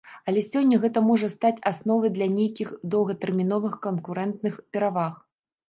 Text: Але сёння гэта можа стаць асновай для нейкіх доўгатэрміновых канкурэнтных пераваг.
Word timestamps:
Але 0.31 0.41
сёння 0.53 0.79
гэта 0.85 1.03
можа 1.09 1.29
стаць 1.33 1.59
асновай 1.71 2.13
для 2.17 2.27
нейкіх 2.39 2.73
доўгатэрміновых 2.97 3.79
канкурэнтных 3.87 4.59
пераваг. 4.75 5.25